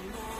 [0.00, 0.39] the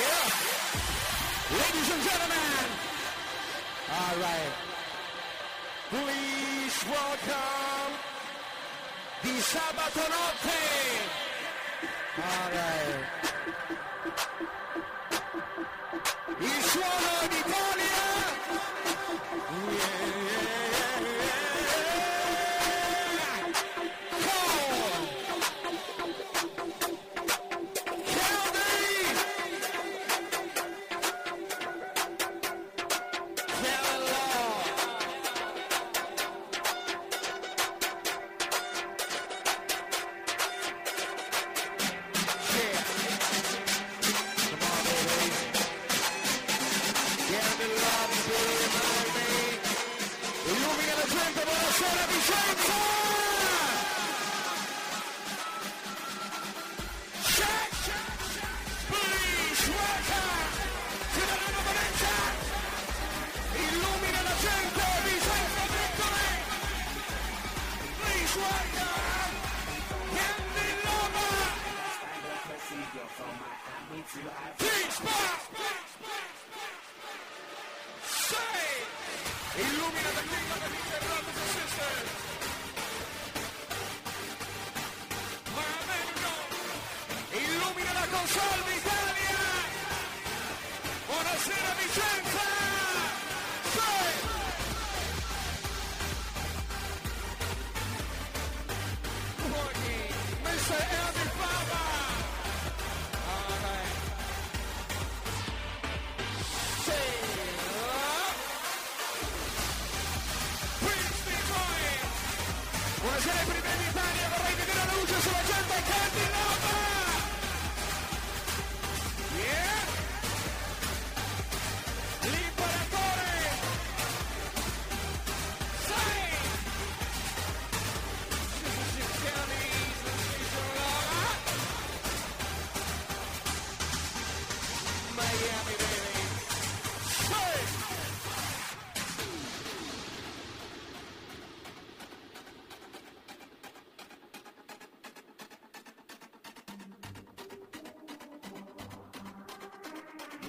[0.00, 0.28] Yeah.
[1.60, 2.64] Ladies and gentlemen.
[3.98, 4.52] All right.
[5.90, 7.92] Please welcome
[9.24, 10.60] the Sabato Notte.
[12.16, 13.04] All right.
[16.40, 17.99] Il suono d'Italia.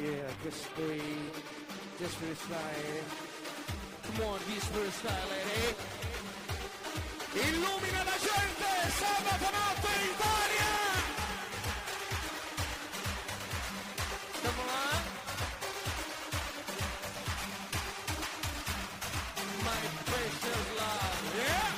[0.04, 1.32] Yeah, just speed.
[2.00, 3.06] Just for the style.
[4.02, 5.76] Come on, this for the style, lady.
[7.38, 10.74] Illumina la gente, sabato notte Italia!
[14.42, 15.02] Come on.
[19.68, 21.70] My precious love, yeah!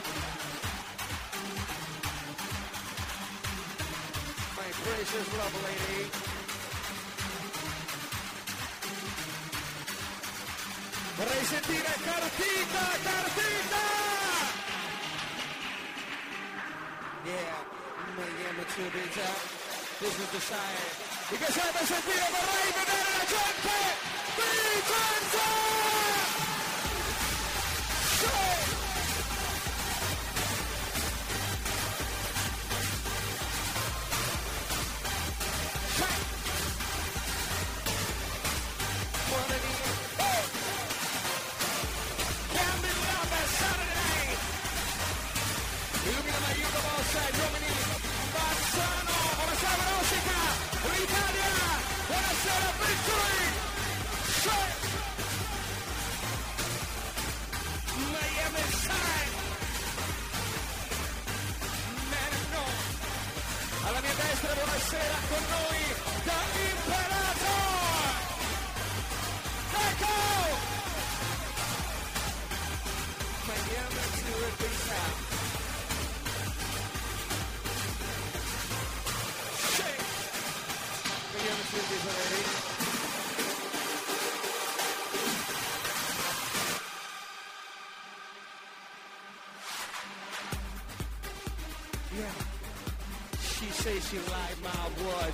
[4.56, 6.33] My precious love, lady.
[11.34, 13.84] Vorrei sentire Cartita, Cartita!
[17.26, 17.58] Yeah,
[18.16, 19.42] many amateur beats out.
[20.00, 20.78] This is the sign.
[21.32, 23.78] Mi piacerebbe sentire, vorrei vedere la gente!
[24.38, 26.13] Vincenzo!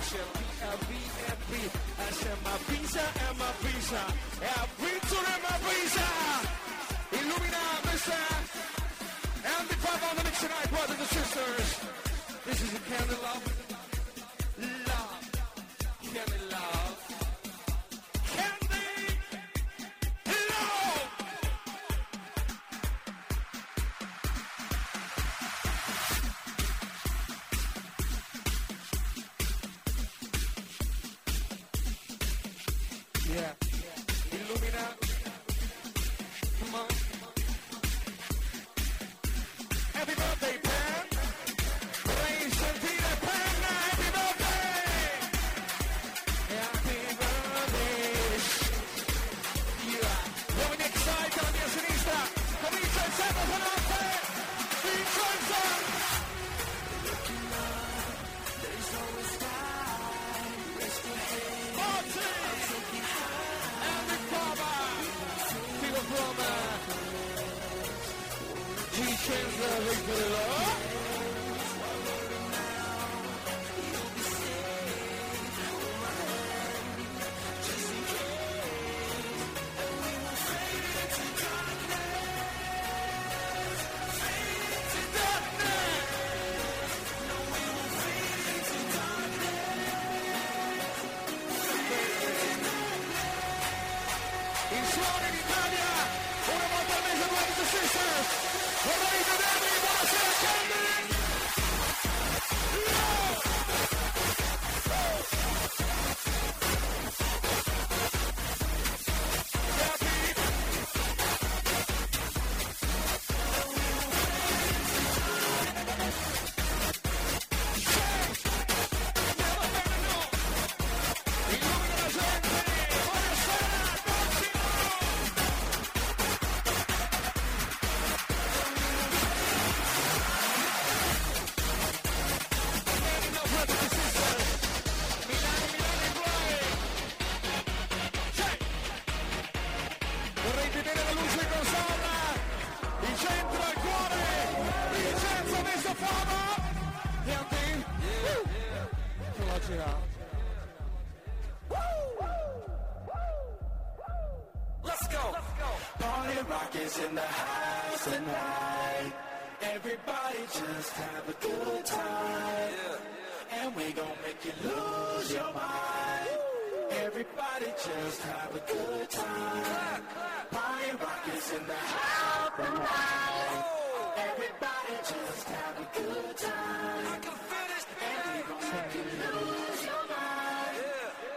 [0.00, 0.39] chair.
[33.32, 33.54] Yeah.
[34.32, 34.84] Illumina.
[36.58, 36.99] Come on.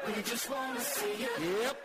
[0.05, 1.61] We just wanna see you.
[1.61, 1.77] Yep.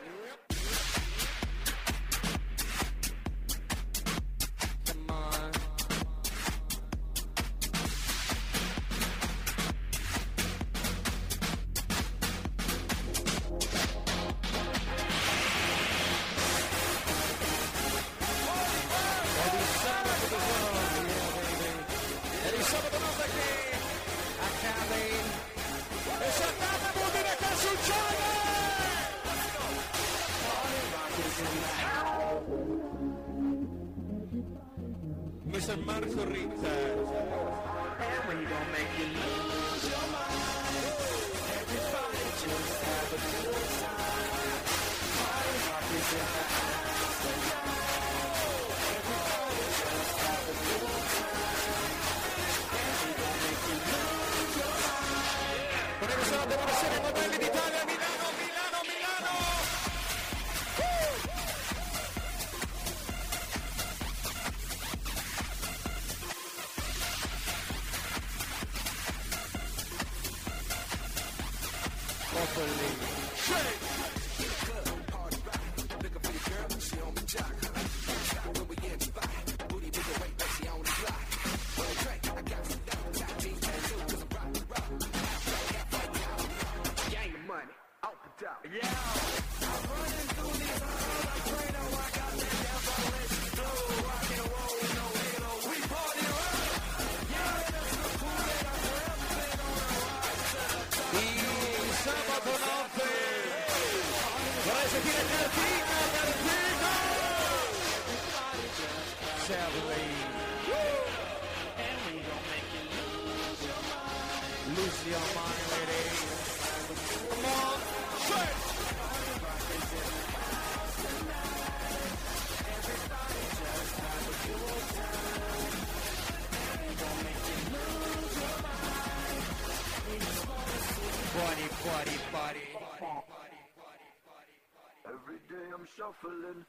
[136.09, 136.65] shuffling.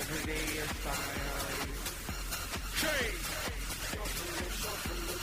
[0.00, 1.70] Every day is fine.
[2.80, 3.24] Change!
[3.88, 5.20] Shuffling, shuffling.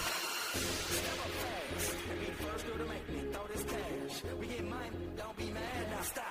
[2.19, 4.23] Be the first girl to make me throw this cash.
[4.39, 5.89] We get money, don't be mad.
[5.91, 6.25] Now stop.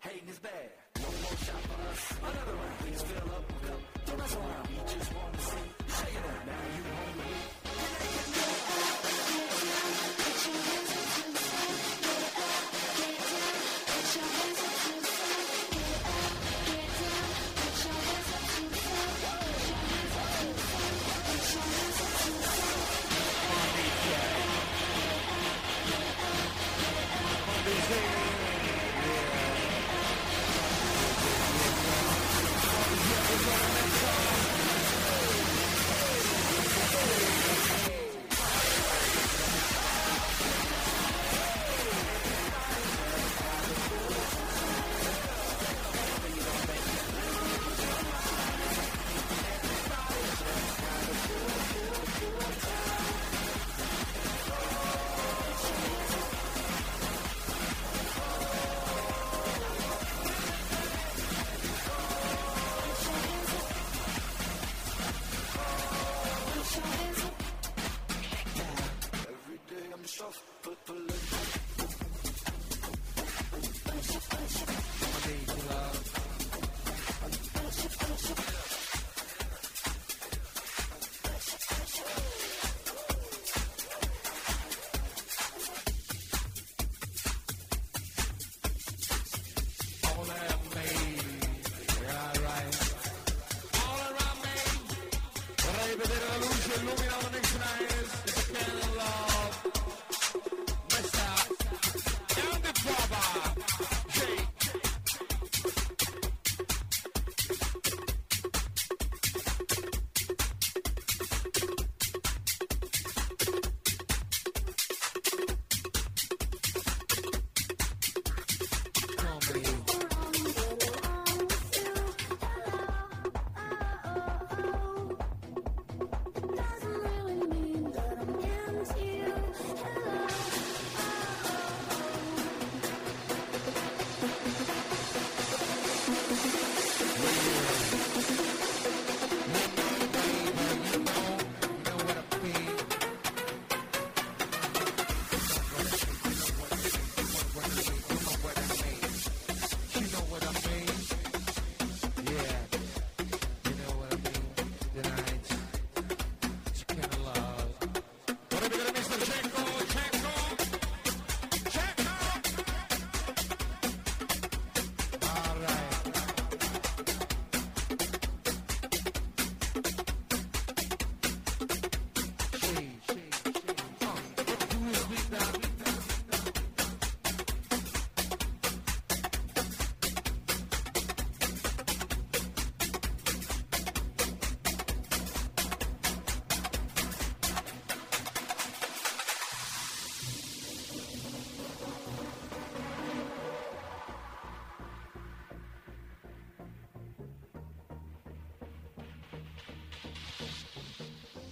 [0.00, 0.70] Hating is bad.
[0.96, 2.12] One more shot for us.
[2.20, 2.78] Another round.
[2.78, 3.80] Please fill up a cup.
[4.06, 4.68] Don't mess around.
[4.68, 5.29] We just want.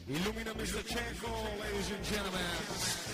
[0.09, 0.81] Illumina Mr.
[0.89, 1.29] Chanko,
[1.61, 3.08] ladies and gentlemen.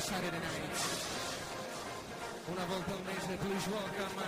[0.00, 0.76] Saturday night.
[2.50, 4.19] Una volta al mese, please welcome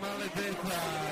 [0.00, 1.09] Maledetta!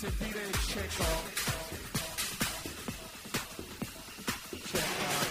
[0.00, 1.24] sentire check out.
[4.72, 5.28] Check out.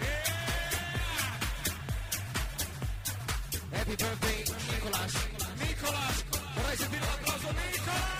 [0.00, 0.30] Yeah!
[3.72, 4.38] Happy birthday
[4.70, 5.14] Nicolas.
[5.58, 6.16] Nicolas,
[6.54, 8.14] vorrei sentire l'applauso Nicolas.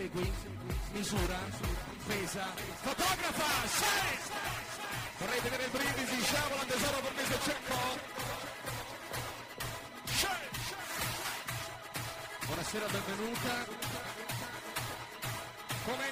[0.00, 0.32] Segui,
[0.94, 1.38] misura,
[2.08, 2.46] pesa,
[2.80, 4.18] fotografa, sei!
[5.18, 7.76] Vorrei vedere il brindisi, sciavola, tesoro per me cecco.
[12.46, 13.66] Buonasera, benvenuta.
[15.84, 16.08] Come?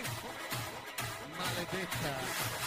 [1.38, 2.57] Maledetta.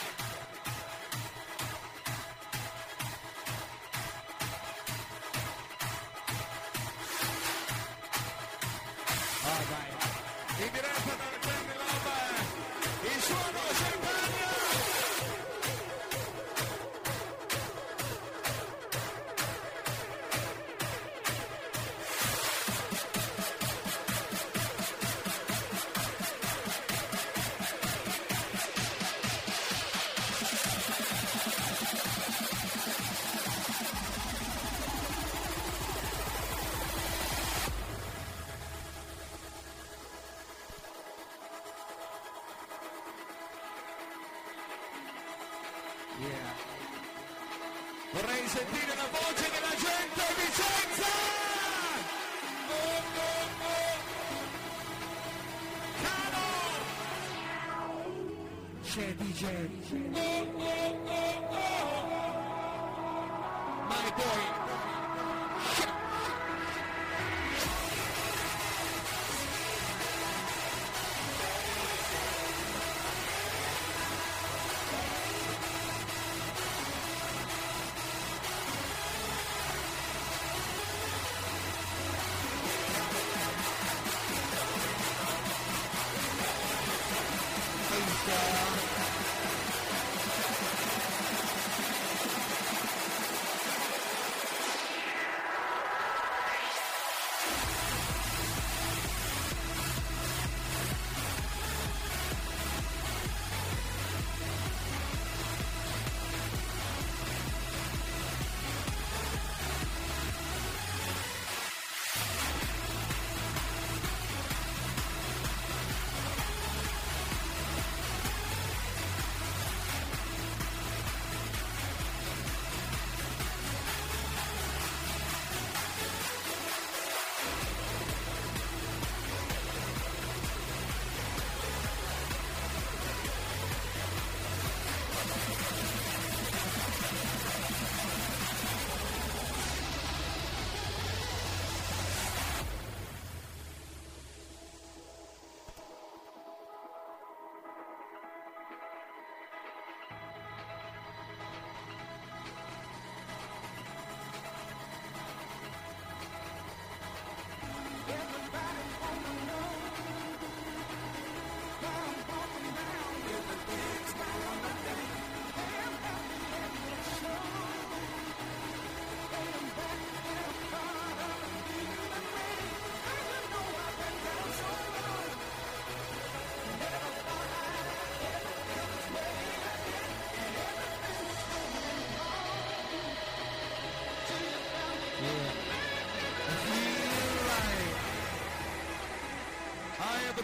[59.41, 59.80] Jerry.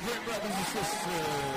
[0.08, 1.57] great brothers and sisters.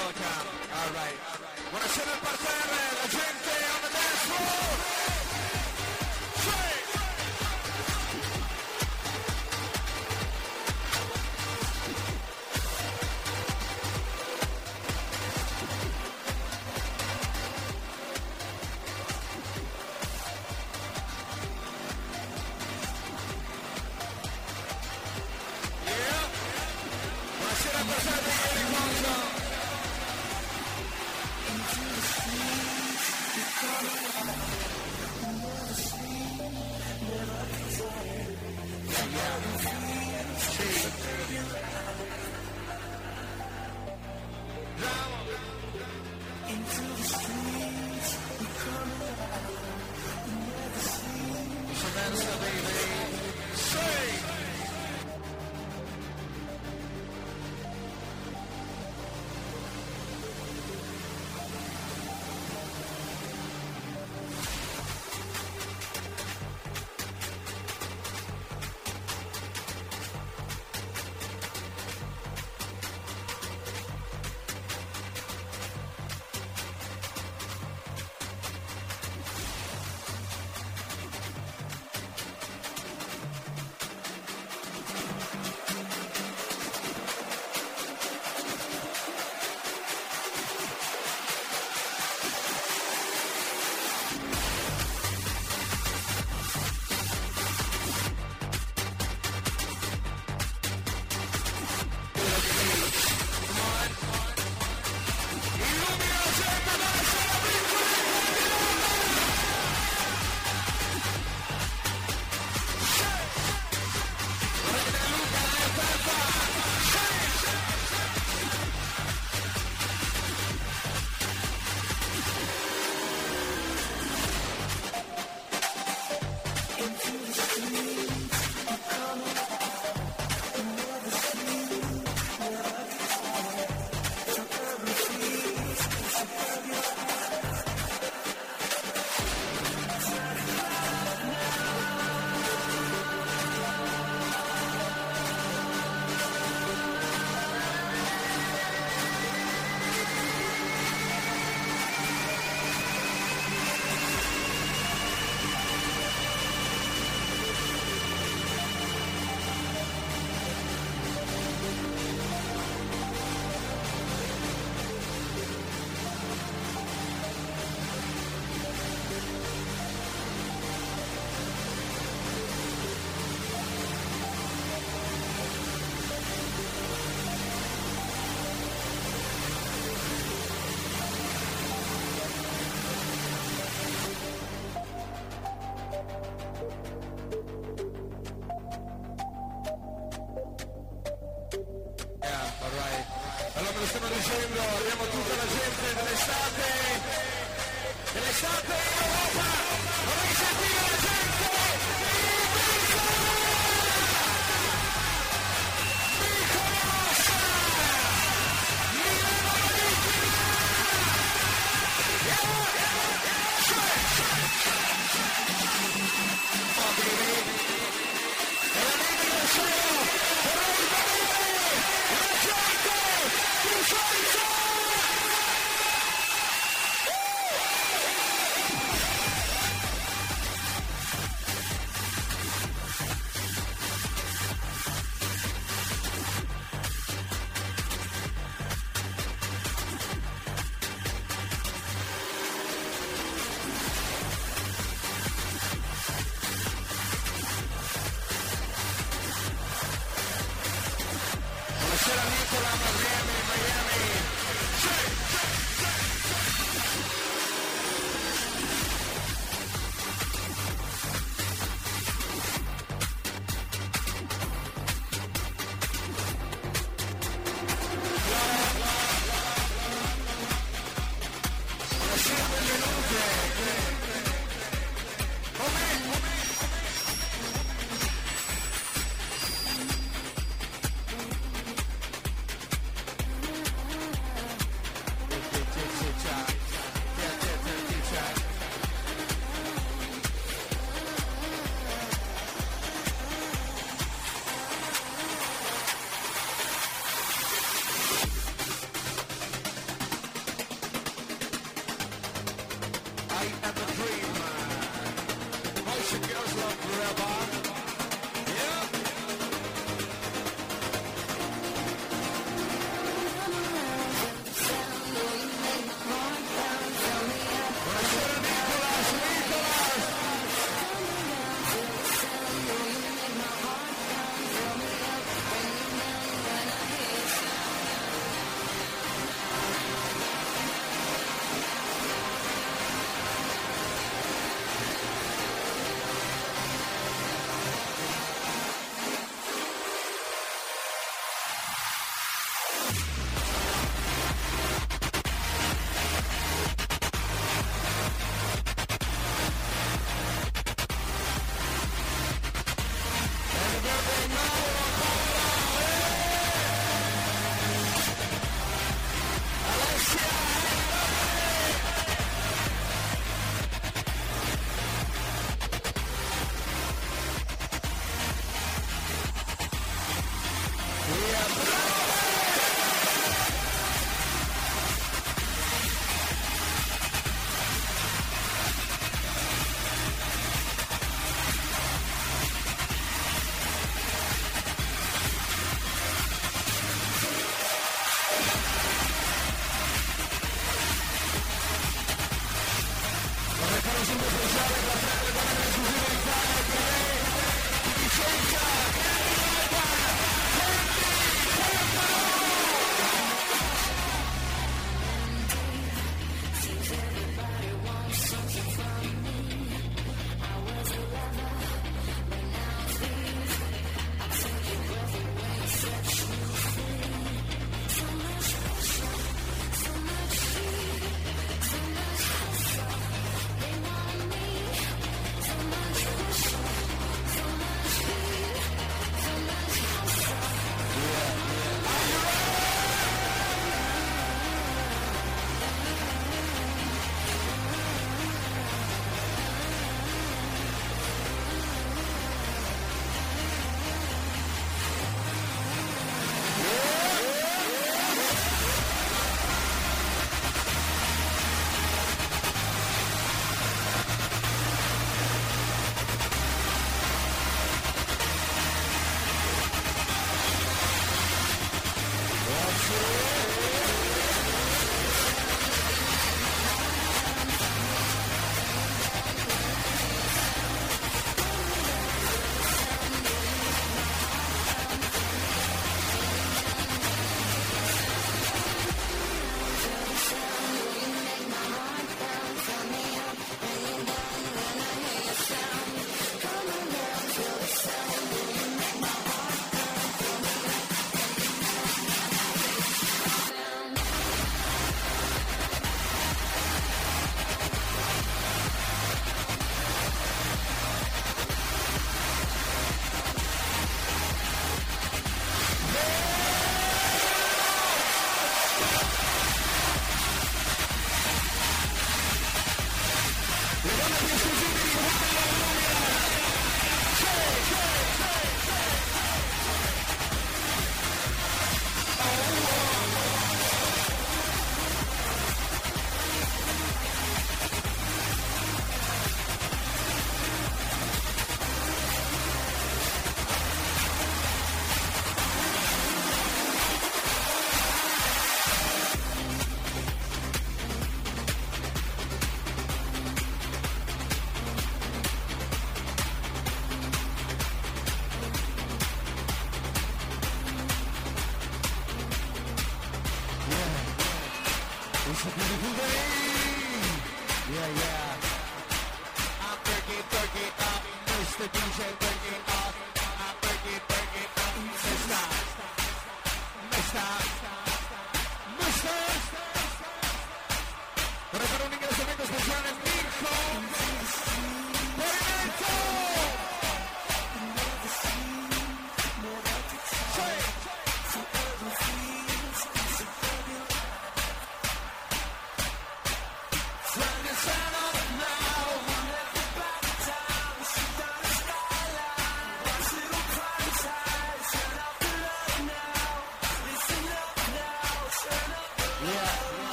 [0.00, 0.29] Please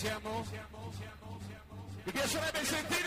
[0.00, 0.48] iniciamos.
[2.06, 2.99] Y que suene mi.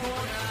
[0.00, 0.49] Corner.